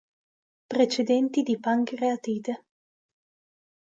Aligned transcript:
Precedenti 0.65 1.43
di 1.43 1.59
pancreatite. 1.59 2.65